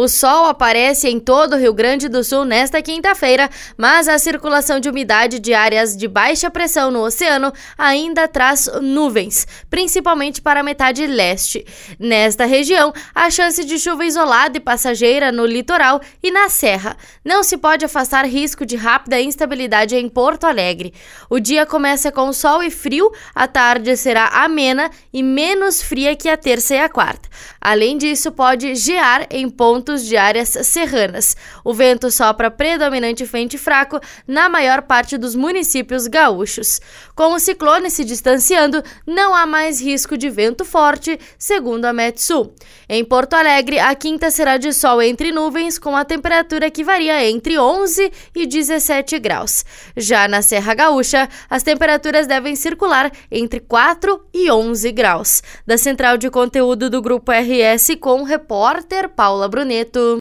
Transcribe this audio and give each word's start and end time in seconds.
O 0.00 0.06
sol 0.06 0.46
aparece 0.46 1.08
em 1.08 1.18
todo 1.18 1.54
o 1.54 1.58
Rio 1.58 1.74
Grande 1.74 2.08
do 2.08 2.22
Sul 2.22 2.44
nesta 2.44 2.80
quinta-feira, 2.80 3.50
mas 3.76 4.08
a 4.08 4.16
circulação 4.16 4.78
de 4.78 4.88
umidade 4.88 5.40
de 5.40 5.52
áreas 5.52 5.96
de 5.96 6.06
baixa 6.06 6.48
pressão 6.48 6.88
no 6.88 7.04
oceano 7.04 7.52
ainda 7.76 8.28
traz 8.28 8.70
nuvens, 8.80 9.44
principalmente 9.68 10.40
para 10.40 10.60
a 10.60 10.62
metade 10.62 11.04
leste. 11.04 11.66
Nesta 11.98 12.44
região, 12.44 12.92
há 13.12 13.28
chance 13.28 13.64
de 13.64 13.76
chuva 13.76 14.04
isolada 14.04 14.56
e 14.56 14.60
passageira 14.60 15.32
no 15.32 15.44
litoral 15.44 16.00
e 16.22 16.30
na 16.30 16.48
serra. 16.48 16.96
Não 17.24 17.42
se 17.42 17.56
pode 17.56 17.84
afastar 17.84 18.24
risco 18.24 18.64
de 18.64 18.76
rápida 18.76 19.20
instabilidade 19.20 19.96
em 19.96 20.08
Porto 20.08 20.44
Alegre. 20.44 20.94
O 21.28 21.40
dia 21.40 21.66
começa 21.66 22.12
com 22.12 22.32
sol 22.32 22.62
e 22.62 22.70
frio, 22.70 23.10
a 23.34 23.48
tarde 23.48 23.96
será 23.96 24.28
amena 24.28 24.92
e 25.12 25.24
menos 25.24 25.82
fria 25.82 26.14
que 26.14 26.28
a 26.28 26.36
terça 26.36 26.76
e 26.76 26.78
a 26.78 26.88
quarta. 26.88 27.28
Além 27.60 27.98
disso, 27.98 28.30
pode 28.30 28.76
gear 28.76 29.26
em 29.28 29.50
pontos 29.50 29.87
pontos 29.88 30.04
de 30.04 30.16
áreas 30.16 30.50
serranas. 30.50 31.34
O 31.64 31.72
vento 31.72 32.10
sopra 32.10 32.50
predominantemente 32.50 33.56
fraco 33.56 33.98
na 34.26 34.48
maior 34.48 34.82
parte 34.82 35.16
dos 35.16 35.34
municípios 35.34 36.06
gaúchos. 36.06 36.80
Com 37.14 37.32
o 37.32 37.38
ciclone 37.38 37.90
se 37.90 38.04
distanciando, 38.04 38.82
não 39.06 39.34
há 39.34 39.46
mais 39.46 39.80
risco 39.80 40.16
de 40.16 40.28
vento 40.28 40.64
forte, 40.64 41.18
segundo 41.38 41.86
a 41.86 41.92
Metsul. 41.92 42.54
Em 42.88 43.02
Porto 43.02 43.34
Alegre, 43.34 43.78
a 43.78 43.94
quinta 43.94 44.30
será 44.30 44.58
de 44.58 44.72
sol 44.72 45.00
entre 45.00 45.32
nuvens, 45.32 45.78
com 45.78 45.96
a 45.96 46.04
temperatura 46.04 46.70
que 46.70 46.84
varia 46.84 47.24
entre 47.26 47.58
11 47.58 48.12
e 48.34 48.46
17 48.46 49.18
graus. 49.18 49.64
Já 49.96 50.28
na 50.28 50.42
Serra 50.42 50.74
Gaúcha, 50.74 51.28
as 51.48 51.62
temperaturas 51.62 52.26
devem 52.26 52.54
circular 52.54 53.10
entre 53.30 53.60
4 53.60 54.22
e 54.34 54.50
11 54.50 54.92
graus. 54.92 55.42
Da 55.66 55.78
central 55.78 56.18
de 56.18 56.30
conteúdo 56.30 56.90
do 56.90 57.00
Grupo 57.00 57.32
RS 57.32 57.96
com 58.00 58.20
o 58.20 58.24
repórter 58.24 59.08
Paula 59.08 59.48
Brunet. 59.48 59.77
Neto. 59.78 60.16